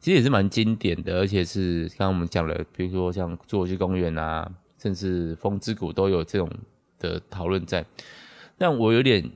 [0.00, 6.50] 其实也是蛮经典的，而且是刚刚我们讲了，比如说像侏罗纪公园啊，甚至风之谷都有这种
[6.98, 7.84] 的讨论在。
[8.56, 9.30] 但我有点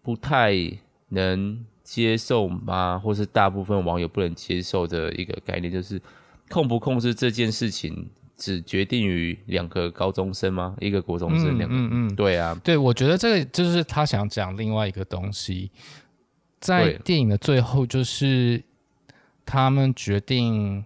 [0.00, 0.54] 不太
[1.08, 2.98] 能接受吗？
[2.98, 6.00] 或是大部分网友不能接受的一个概念，就是
[6.48, 8.08] 控不控制这件事情。
[8.36, 10.74] 只决定于两个高中生吗？
[10.80, 15.70] 一个国中生，两个，嗯嗯，对啊，对，我觉得这个就是他想讲另外一个东西，
[16.58, 18.62] 在电影的最后，就是
[19.44, 20.84] 他们决定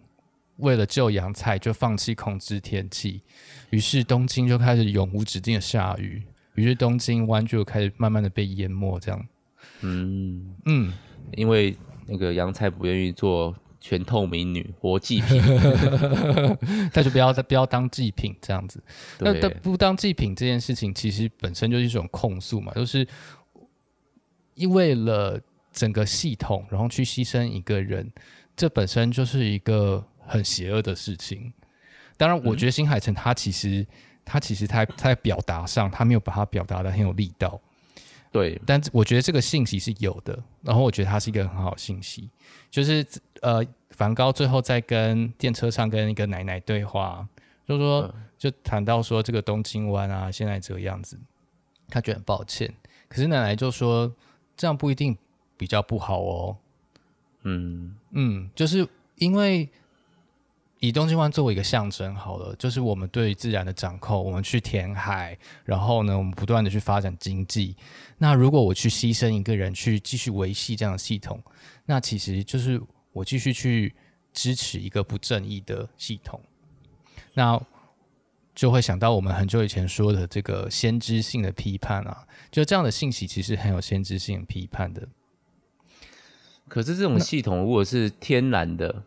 [0.58, 3.22] 为了救阳菜，就放弃控制天气，
[3.70, 6.22] 于是东京就开始永无止境的下雨，
[6.54, 9.26] 于是东京湾就开始慢慢的被淹没，这样，
[9.80, 10.54] 嗯。
[10.66, 10.92] 嗯，
[11.32, 13.54] 因为那个杨菜不愿意做。
[13.88, 15.40] 全透明女活祭品，
[16.92, 18.82] 他就不要再不要当祭品这样子。
[19.20, 23.06] 那但不当祭品这件事情，其实本身就是一种控诉嘛，就是
[24.54, 25.40] 因为了
[25.72, 28.10] 整个系统，然后去牺牲一个人，
[28.56, 31.52] 这本身就是一个很邪恶的事情。
[32.16, 33.86] 当然，我觉得新海诚他其实、嗯、
[34.24, 37.60] 他其实他他在表达上，他没有把它表达的很有力道。
[38.36, 42.28] 对，但我觉得这个信息是有的，然后我觉得它是一个很好的信息，
[42.70, 43.06] 就是
[43.40, 43.64] 呃。
[43.90, 47.26] 梵高最后在跟电车上跟一个奶奶对话，
[47.66, 51.18] 就说就谈到说这个东京湾啊，现在这个样子，
[51.88, 52.70] 他觉得很抱歉。
[53.08, 54.12] 可是奶奶就说
[54.54, 55.16] 这样不一定
[55.56, 56.56] 比较不好哦。
[57.44, 59.66] 嗯嗯，就是因为
[60.86, 67.74] 以东京湾作为一个象征好了，就是我们对自然的掌控，我们去填海，然后呢，我们不断的去发展经济。
[68.18, 71.42] 那如果我去牺牲一个人去继续维系这样的系统，
[71.84, 72.80] 那其实就是。
[73.16, 73.94] 我继续去
[74.34, 76.38] 支持一个不正义的系统，
[77.32, 77.58] 那
[78.54, 85.08] 就会想到我们很久以前说的这个先知性的批判啊，就这样的信息其实很有先知性批判的。
[86.68, 89.02] 可是这种系统如果是天然的，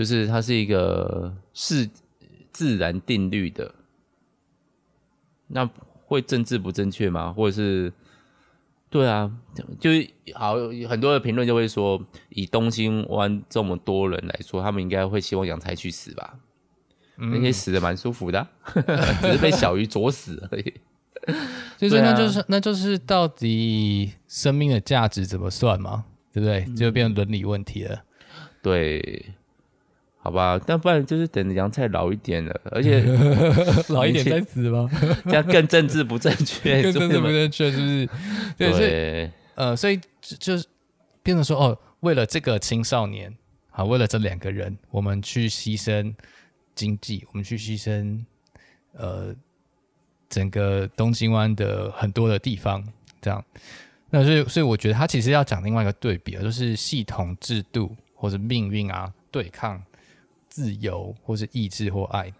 [0.00, 1.86] 就是它是一个是
[2.50, 3.74] 自然定律的，
[5.48, 5.68] 那
[6.06, 7.30] 会政治不正确吗？
[7.34, 7.92] 或者是？
[8.88, 9.30] 对啊，
[9.78, 10.54] 就是好
[10.88, 16.38] 很多的评论就会说，以东京湾这么多人来说，他们应该会希望阳菜去死吧？
[17.18, 18.48] 嗯、那些死的蛮舒服的，
[19.20, 20.72] 只是被小鱼啄死而已。
[21.76, 26.06] 所以说那就是、啊、那就是到底生命的价值怎么算嘛？
[26.32, 26.64] 对不对？
[26.74, 27.94] 就变成伦理问题了。
[27.94, 29.34] 嗯、对。
[30.22, 33.02] 好吧，但不然就是等杨菜老一点了， 而且
[33.88, 34.88] 老一点再死吗？
[35.24, 38.08] 这样更政治不正确， 更政治不正确，是不是？
[38.58, 40.66] 对，所以呃，所以就就是
[41.22, 43.34] 变成说，哦，为了这个青少年，
[43.70, 46.14] 好，为了这两个人，我们去牺牲
[46.74, 48.22] 经济，我们去牺牲
[48.92, 49.34] 呃
[50.28, 52.84] 整个东京湾的很多的地方，
[53.22, 53.42] 这样。
[54.10, 59.82] 那所以所以我觉得他其实要讲另外一个对比，就是系统制度或者命运啊，对抗
[60.50, 62.30] 自由或是意志或爱。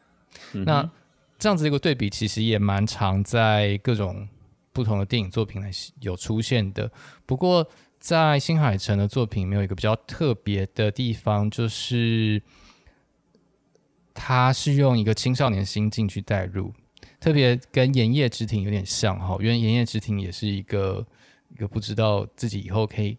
[0.53, 0.90] 嗯、那
[1.38, 4.29] 这样子一个对比，其实也蛮常在各种
[4.73, 5.70] 不同的电影作品来
[6.01, 6.92] 有出现的。
[7.25, 7.66] 不过
[7.99, 12.42] 在新海诚的作品里面有一个比较特别的地方，就是
[14.12, 16.75] 他是用一个青少年心境去带入，
[17.18, 21.07] 特别跟《盐业之庭》有点像哈，因为《盐业之庭》也是一个。
[21.53, 23.18] 一个不知道自己以后可以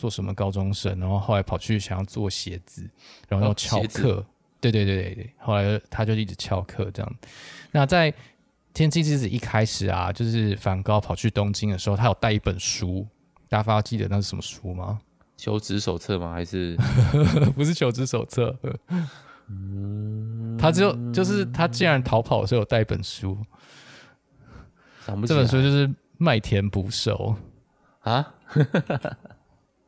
[0.00, 2.88] 做什么高中生，然后后来跑去想要做鞋子，
[3.28, 4.14] 然后要翘课。
[4.14, 4.26] 哦、
[4.58, 7.14] 对对对对对，后来他就一直翘课这样。
[7.70, 8.10] 那在
[8.72, 13.06] 《天气之子》一开始啊，就是梵高跑去东京的时候，他有带一本书，
[13.50, 14.98] 大家记得那是什么书吗？
[15.36, 16.32] 求职手册吗？
[16.32, 16.78] 还是
[17.54, 18.56] 不是求职手册？
[19.48, 23.36] 嗯，他就就是他既然逃跑的时候有带一本书，
[25.26, 25.86] 这本书就是
[26.16, 27.36] 《麦田捕手》。
[28.10, 28.32] 啊，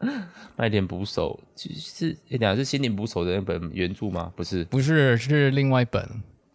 [0.56, 4.32] 麦田捕手其实是哎，两、欸、是心灵捕手的那本原著吗？
[4.36, 6.02] 不是，不是，是另外一本《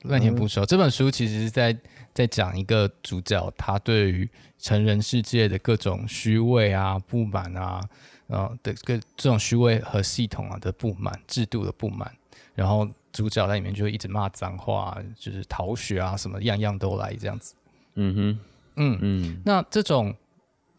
[0.04, 0.62] 麦田捕手》。
[0.66, 1.76] 嗯、这本书其实是在
[2.14, 4.30] 在讲一个主角，他对于
[4.60, 7.82] 成人世界的各种虚伪啊、不满啊，
[8.28, 12.12] 呃的个这种虚伪和系统啊的不满、制度的不满。
[12.54, 17.56] 然后主角在里面就会一直骂脏话，就是逃学啊，什么样样都来这样子。
[17.96, 18.40] 嗯哼，
[18.76, 20.16] 嗯嗯，那这种。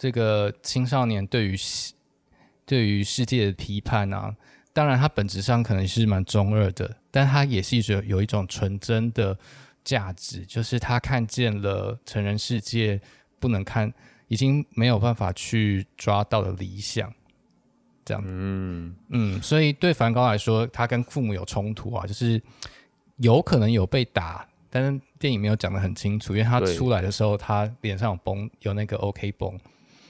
[0.00, 1.57] 这个青少年对于
[2.68, 4.37] 对于世界的批判啊，
[4.74, 9.37] 当然他本质上可能是蛮中二的，但他也是一种有一种纯真的
[9.83, 13.00] 价值，就是他看见了成人世界
[13.40, 13.90] 不能看，
[14.28, 17.11] 已经没有办法去抓到的理想，
[18.04, 18.22] 这样。
[18.26, 22.40] 嗯嗯，所以对梵高来说，他跟父母有冲突啊，就是
[23.16, 29.59] 有可能有被打，但是电影没有讲得很清楚，因为他出来的时候，他脸上有崩，有那个 OK 崩。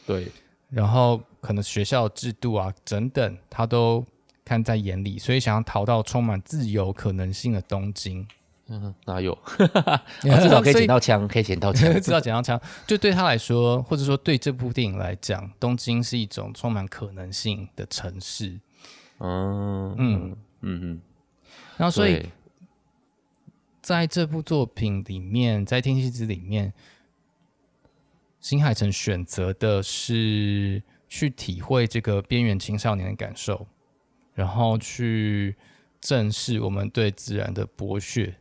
[0.05, 0.27] 对，
[0.71, 4.05] 然后可能学校制度啊，等等，他都
[4.45, 8.27] 看在眼里，所以想要逃到充满自由可能性的东京。
[8.67, 9.37] 嗯，哪有？
[10.21, 12.61] 至少可以捡到枪，可以捡到枪， 至少捡到枪。
[12.87, 18.61] 就对他来说，或者说对这部电影来讲，东京是一种充满可能性的城市。
[19.21, 21.01] 嗯嗯嗯嗯。
[21.79, 22.29] 然后，所以
[23.81, 26.75] 在这部作品里面，在《天气之子》里面。
[28.41, 33.67] 新海诚选择的是去体会这个边缘青少年的感受，
[34.33, 35.57] 然后去
[36.01, 38.33] 正视我们对自然的剥削，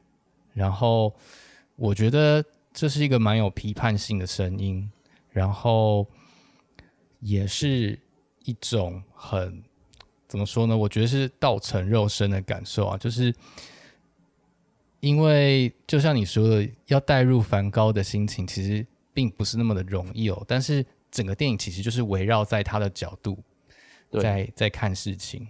[0.53, 1.15] 然后
[1.75, 4.88] 我觉得这是一个蛮有批判性的声音，
[5.31, 6.07] 然后
[7.19, 7.99] 也是
[8.45, 9.63] 一种很
[10.27, 10.77] 怎么说呢？
[10.77, 13.33] 我觉得是道成肉身的感受啊，就是
[14.99, 18.86] 因为就像你说的，要带入梵高的心情，其实。
[19.17, 23.39] 并不是那么的容易哦，但是整个电影其实就是围绕在他的角度，
[24.21, 25.47] 在在看事情，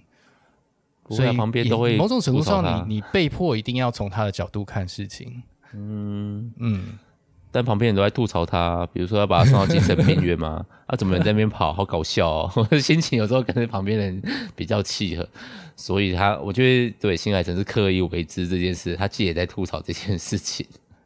[1.10, 5.44] 所以旁边都会某种程度上你，你你被迫一定要从他的角度看事情。
[5.74, 6.98] 嗯嗯，
[7.52, 10.66] 但旁边人都在吐槽他，比如说要把他送到精神病院吗？
[10.88, 11.74] 啊，怎么能在那边跑？
[11.74, 12.52] 好搞笑哦！
[12.56, 14.24] 我 的心情有时候跟旁边人
[14.56, 15.28] 比较契合，
[15.76, 20.66] 所以他我觉得对新海诚是刻意为之这件事，他自己也在吐槽这件事情。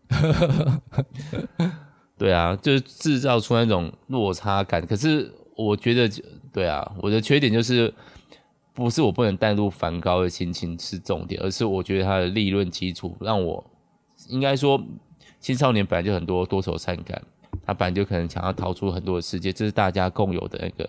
[2.22, 4.86] 对啊，就是制造出那种落差感。
[4.86, 6.08] 可是我觉得，
[6.54, 7.92] 对啊，我的缺点就是，
[8.76, 13.66] 不是我不能带入梵高的心情是重点，而是我觉得他的立论基础让我，
[14.30, 14.80] 应该说，
[15.40, 17.20] 青少年本来就很多多愁善感，
[17.66, 20.88] 他本来就可能想要逃出很多的世界，这是大家共有的那个。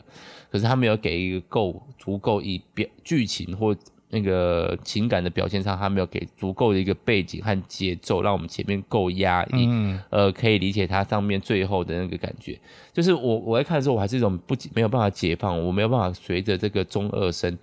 [0.51, 3.75] 可是他没有给一个够足够以表剧情或。
[4.15, 12.61] 那个情感的表现上，他没有给足够的一个背景和节奏，让我们前面够压抑，嗯、呃，可以理解他上面最后的那个感觉。
[12.93, 17.59] 就是我我在看的时候，我还是一种不没有办法解放，我没有办法随着这个中二声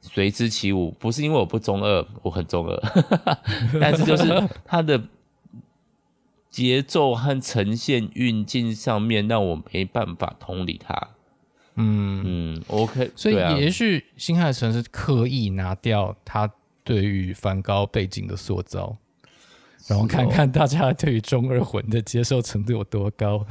[0.00, 0.90] 随之起舞。
[0.98, 2.82] 不是因为我不中二，我很中二，
[3.80, 5.00] 但是就是他的
[6.50, 11.10] 节奏和呈现运镜上面，让我没办法同理他。
[11.78, 16.50] 嗯嗯，OK，所以也许新海诚是刻意拿掉他
[16.82, 18.96] 对于梵高背景的塑造，
[19.86, 23.44] 然后看看大家对于中二魂的接受程度有多高。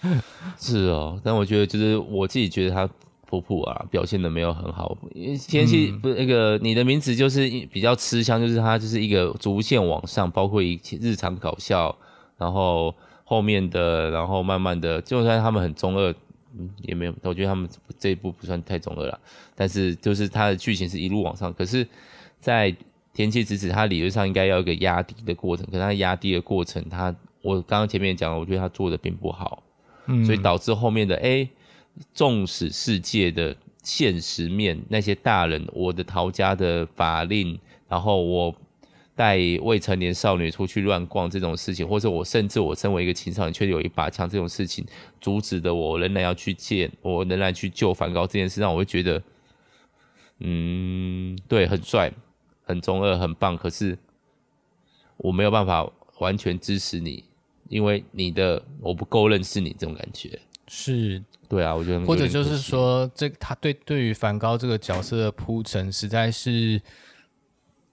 [0.60, 2.86] 是哦，但我觉得就是我自己觉得他
[3.26, 11.96] 普普啊表现的没有很好，因为天气不是那个你的名字就是比较吃香，就是他就是一个逐渐往上，包括一日常搞笑，
[12.36, 16.14] 然后后面的，然后慢慢的，就算他们很中二。
[16.58, 19.20] 嗯，也没有，我觉得他们这一部不算太中二了，
[19.54, 21.52] 但是就是它的剧情是一路往上。
[21.54, 21.86] 可是，
[22.38, 22.72] 在
[23.12, 29.62] 《天气之子》，它理论上应该要有一个压低的过程，可是它压低的过程，它我刚刚前面讲了，我觉得他做的并不好，
[30.06, 31.50] 嗯，所以导致后面的哎、欸，
[32.12, 38.54] 纵使世界的现实面，那些大人，我的逃家的法令，然后我
[39.20, 44.82] 带未成年少女出去乱逛这种事情，或者我甚至我身为一个青少年，却有一把枪这种事情，
[45.20, 49.22] 阻止的我仍然要去见，我仍然去救梵高这件事，让我会觉得，
[50.38, 52.10] 嗯，对，很帅，
[52.64, 53.98] 很中二，很棒，可是
[55.18, 55.86] 我没有办法
[56.20, 57.22] 完全支持你。
[57.68, 60.40] 因为你的我不够认识你这种感觉。
[60.66, 66.80] 是，对啊，我觉得或者就是说，这他对对于梵高这个角色的铺陈，实在是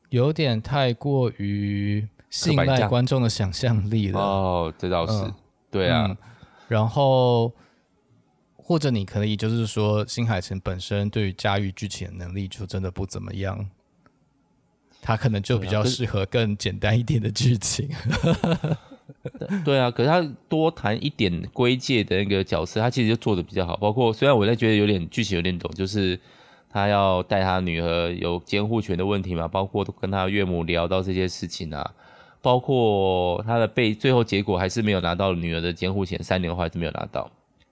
[0.10, 4.20] 有点太过于信赖观众的想象力了。
[4.20, 5.34] 哦，这倒是，嗯、
[5.72, 6.18] 对啊、嗯。
[6.68, 7.54] 然后
[8.56, 13.70] 或者你可以就是说，新海诚本身对于驾驭剧情的能力就真的不怎么样，
[15.02, 17.90] 他可能就比较适合更简单一点的剧情。
[19.64, 23.78] 对啊，可是他多谈一点归界的那个角色，他其实就做的比较好。
[23.78, 26.20] 包括虽然我在觉得有点剧情有点懂，就是
[26.70, 31.94] 他要带他女儿有监护权的问题嘛，包括跟他岳母聊到这些事情啊，
[32.42, 37.30] 包括他的被最后结果还是没有拿到女儿的监护权，三年后还是没有拿到，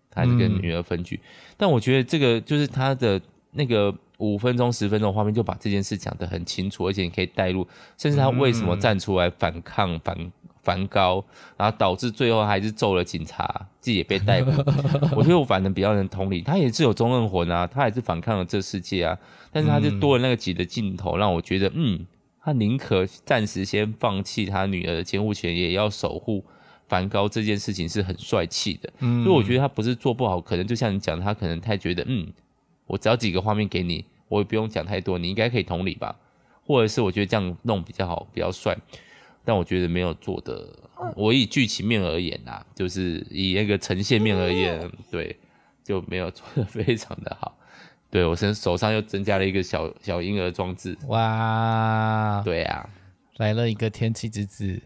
[0.09, 1.15] 他还是跟女儿分居。
[1.15, 1.27] 嗯、
[1.57, 3.21] 但我觉得这个就是他的
[3.51, 7.67] 那个五分钟十分钟画面就把这件事讲得很清楚，而且你可以带入，
[7.97, 10.31] 甚至他为什么站出来反抗反。
[10.65, 11.23] 梵高，
[11.55, 14.51] 然后导致最后还是揍了警察，自己也被逮捕。
[15.15, 19.17] 我觉得我反正比较能同理，他也是有中二魂啊，他也是反抗了这世界啊。
[19.51, 22.05] 但是他就多了那个几的镜头，让我觉得，嗯，
[22.43, 26.43] 他宁可暂时先放弃他女儿的监护权，也要守护
[26.89, 28.91] 梵高这件事情是很帅气的。
[28.99, 32.27] 嗯，所以我觉得他不是做不好，可能就像你讲，他可能太觉得，嗯，
[32.87, 36.15] 我只要几个画面给你，我也不用讲太多，你应该可以同理吧？
[36.67, 38.75] 或者是我觉得这样弄比较好，比较帅。
[39.45, 40.67] 但我觉得没有做的，
[41.15, 45.37] 我以剧情面而言啊，就是以那个呈现面而言，对，
[45.83, 47.55] 就没有做的 非常的好。
[48.09, 52.89] 对，我身手上又增加了一个小小婴儿装置，哇，对啊，
[53.37, 54.81] 来了一个天气之子，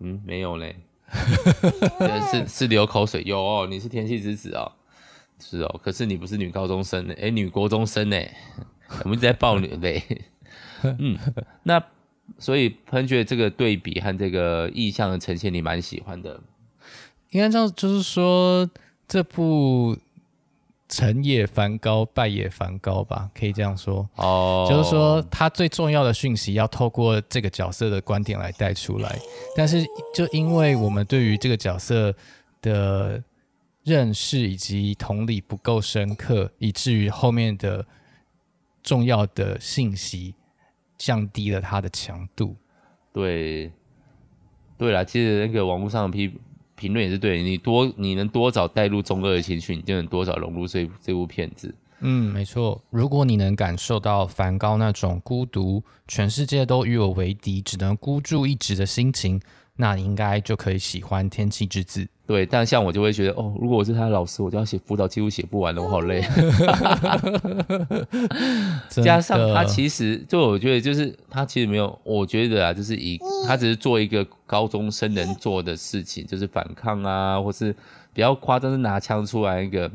[0.00, 0.76] 嗯，没有嘞，
[2.30, 4.70] 是是流口水，有哦，你是天气之子哦，
[5.40, 8.16] 是哦，可是你不是女高中生呢，哎，女国中生呢，
[9.04, 10.02] 我们一直在爆女嘞，
[10.82, 11.18] 嗯，
[11.62, 11.82] 那。
[12.38, 16.40] 所以喷觉这个对比和这个意象的呈现，你蛮喜欢的。
[17.30, 18.68] 应该这样，就是说
[19.08, 19.96] 这部
[20.88, 24.08] 成也梵高，败也梵高吧，可以这样说。
[24.16, 29.18] 哦，就是说他最重要的讯息要透过这个角色的观点来带出来，
[29.56, 32.14] 但是就因为我们对于这个角色
[32.62, 33.22] 的
[33.82, 37.84] 认识以及同理不够深刻，以至于后面的
[38.82, 40.34] 重要的信息。
[40.98, 42.56] 降低了它的强度。
[43.12, 43.70] 对，
[44.76, 46.32] 对啦，其实那个网络上的批
[46.74, 51.74] 评论也是对，你多你能多少带入中二的情绪，你就能多少融入这这部片子。
[52.00, 52.78] 嗯，没错。
[52.90, 59.40] 如果你能感受到梵高那种孤独，全世界都与我为敌，只能孤注一掷的心情，
[59.76, 62.04] 那你应该就可以喜欢《天气之子》。
[62.26, 66.20] 对，但像我就会觉得，哦，如果我是他的老师，我就要写辅导，几乎写不完了，我好累。
[68.90, 73.16] 加上他其实，就我觉得，就是他其实没有，我觉得啊，就是以
[73.46, 77.72] 他只是做一个高中生能做的事情，就是反抗啊，或是
[78.12, 79.88] 比较夸张是拿枪出来一个，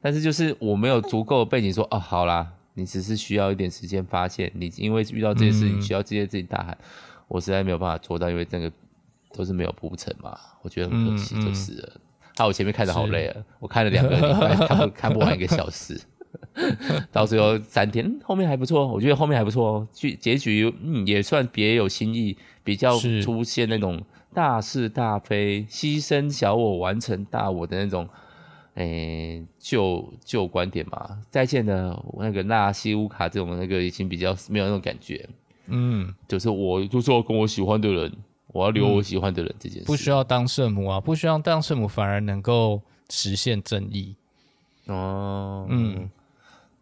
[0.00, 6.78] 但是就是我没有足够的背景说，哦，好啦，你只是需要一点时间发现，你因为遇到这些事情需要这些自己大喊，
[7.26, 8.70] 我实在没有办法做到，因为这个。
[9.36, 11.92] 都是没有铺成嘛，我觉得很可惜，就是了。
[12.34, 16.00] 他、嗯嗯啊、我前面看的好累啊，我看了两个礼拜，看不看不完一个小时，
[17.12, 19.88] 到最后三天，后面还不错，我觉得后面还不错哦。
[19.92, 24.02] 剧结局嗯也算别有新意，比较出现那种
[24.34, 28.06] 大是大非、牺牲小我完成大我的那种，
[28.74, 31.18] 诶旧旧观点嘛。
[31.30, 35.26] 再见的那个纳西乌卡这种那个已经比较没有那种感觉，
[35.68, 38.12] 嗯，就是我就是要跟我喜欢的人。
[38.48, 42.80] 我要留我喜欢的人，这件事、嗯、不需要当圣母啊，不需要当圣母，反而能够
[43.10, 44.16] 实现正义。
[44.86, 46.08] 哦，嗯，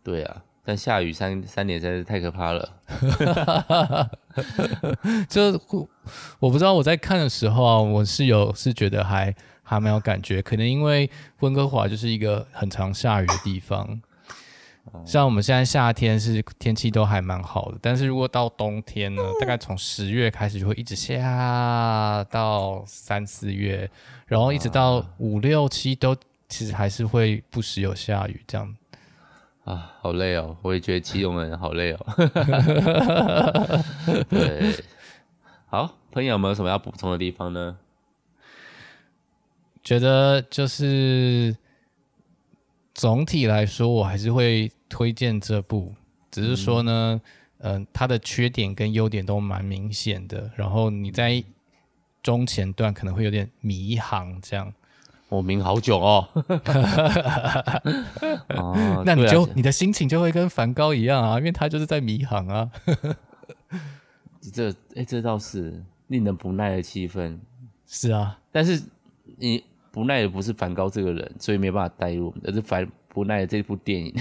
[0.03, 2.69] 对啊，但下雨三三点实在是太可怕了。
[5.29, 5.61] 就
[6.39, 11.11] 我不知道我在看的时候啊，我是有是觉得还还蛮有感觉，可能因为
[11.41, 14.01] 温哥华就是一个很常下雨的地方。
[15.05, 23.91] 像我们现在夏天是天气都还蛮好的，但是如果到冬天呢，大概从十月开始就会一直下到三四月，
[24.27, 26.15] 然后一直到五六七都
[26.49, 28.77] 其实还是会不时有下雨这样。
[29.65, 30.57] 啊，好累哦！
[30.63, 32.07] 我也觉得基隆人好累哦。
[34.29, 34.85] 对，
[35.67, 37.79] 好，朋友有没有什么要补充的地方呢？
[39.83, 41.57] 觉得就是。
[42.95, 45.93] 总体来说，我还是会推荐这部，
[46.31, 47.21] 只是说呢，
[47.59, 50.49] 嗯、呃，它的缺点跟优点都蛮明显的。
[50.55, 51.43] 然后你在
[52.23, 54.73] 中前段可能会有点迷航，这样。
[55.29, 56.29] 我迷好久哦。
[58.55, 62.71] 哦，那你就、啊、你的心情就会跟梵高一样啊，因为他就是在迷航啊。
[64.53, 67.41] 这哎、欸，这倒是令人不耐的气氛。
[67.89, 68.81] 是啊，但是
[69.39, 69.65] 你。
[69.95, 74.13] 不耐的不是梵高这个人，所以没办法带入，而是梵不耐的这部电影。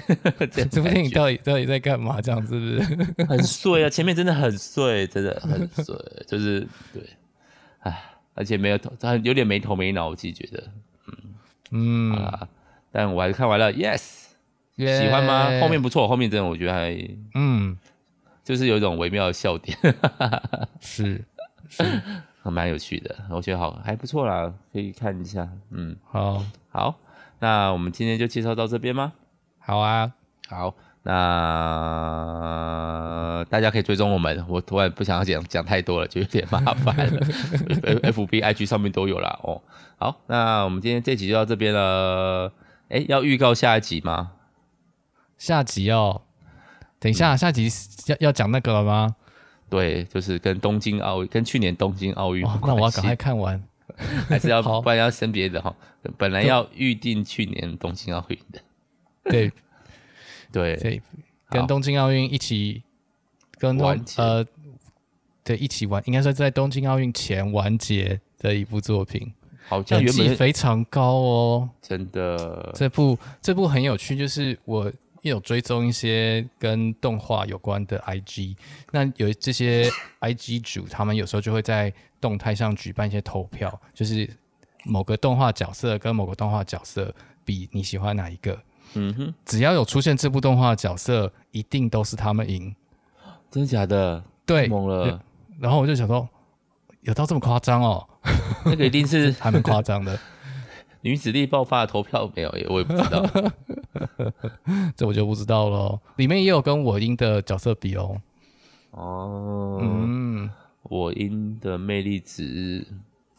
[0.51, 2.21] 这，这部电影到底到底在干嘛？
[2.21, 2.79] 这样是不是
[3.25, 3.89] 很碎啊？
[3.89, 5.95] 前面真的很碎，真的很碎，
[6.27, 6.59] 就是
[6.93, 7.01] 对，
[7.79, 8.03] 哎，
[8.35, 8.91] 而且没有头，
[9.23, 10.63] 有点没头没脑，我自己觉得，
[11.07, 12.47] 嗯嗯啊，
[12.91, 15.59] 但我还是看完了，yes，yeah 喜欢吗？
[15.59, 16.95] 后面不错，后面真的我觉得还
[17.33, 17.75] 嗯，
[18.43, 19.75] 就是有一种微妙的笑点，
[20.79, 21.25] 是
[21.67, 21.83] 是。
[22.51, 25.47] 蛮有趣的，我觉得好还不错啦，可以看一下。
[25.71, 26.95] 嗯，好，好，
[27.39, 29.13] 那我们今天就介绍到这边吗？
[29.59, 30.11] 好啊，
[30.49, 31.13] 好，那
[33.49, 34.45] 大家可以追踪我们。
[34.49, 37.19] 我突然不想要讲讲太多了，就有点麻烦了。
[38.03, 39.39] F B I G 上面都有啦。
[39.43, 39.61] 哦。
[39.97, 42.51] 好，那我们今天这集就到这边了。
[42.89, 44.33] 哎，要预告下一集吗？
[45.37, 46.21] 下集哦，
[46.99, 47.69] 等一下，嗯、下集
[48.07, 49.15] 要要讲那个了吗？
[49.73, 52.59] 对，就是跟东京奥运，跟去年东京奥运、哦。
[52.61, 53.59] 那我要赶快看完，
[54.29, 55.75] 还是要 不然要升别的哈。
[56.15, 58.61] 本来要预定去年东京奥运的。
[59.23, 59.51] 对
[60.51, 61.01] 对 对，
[61.49, 62.83] 跟东京奥运一起
[63.57, 64.45] 跟完呃，
[65.43, 69.33] 对，一起完，应该说在东京奥运前完结的一部作品，
[69.67, 72.71] 好像原本非常高哦，真的。
[72.75, 74.93] 这部这部很有趣，就是我。
[75.23, 78.55] 也有追踪一些跟动画有关的 IG，
[78.91, 84.29] 那有这些 IG 主，他们有时候就会在动态上举办一些投票，就是
[84.83, 87.13] 某个动画角色跟某个动画角色
[87.45, 88.61] 比你喜欢哪一个？
[88.95, 92.75] 嗯哼，只要有出现这部动画角色，一定都是他们赢。
[93.49, 94.21] 真的假的？
[94.45, 95.19] 对，懵了。
[95.57, 96.27] 然后我就想说，
[97.01, 98.05] 有到这么夸张哦？
[98.65, 100.19] 那个一定是 还蛮夸张的。
[101.01, 102.49] 女子力爆发的投票没有？
[102.69, 103.25] 我也不知道，
[104.95, 105.99] 这我就不知道了。
[106.17, 108.21] 里面也有跟我音的角色比哦。
[108.91, 110.49] 哦，嗯，
[110.83, 112.85] 我音的魅力值，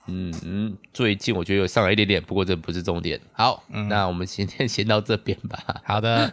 [0.07, 3.21] 嗯嗯，最近我觉得有上来一点点，不过这不是重点。
[3.33, 5.81] 好，嗯、那我们今天先到这边吧。
[5.85, 6.33] 好的，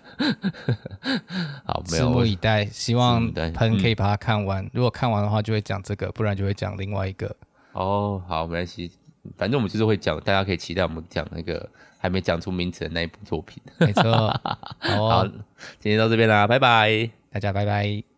[1.66, 2.66] 好，没有，拭目以待。
[2.66, 4.66] 希望喷可以把它看完。
[4.66, 7.36] 嗯、如果看完的话，就会讲这个；不然就会讲另外一个。
[7.74, 8.92] 哦，好，没关系。
[9.38, 11.70] 反正我们就是会讲，大家可以期待我们讲那个
[12.02, 13.62] 还没讲出名字的那一部作品。
[13.78, 14.12] 没错，
[14.80, 15.26] 好，
[15.78, 18.11] 今天到这边啦，拜拜，大家拜拜。